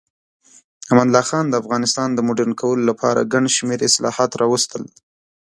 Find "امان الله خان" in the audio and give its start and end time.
0.91-1.45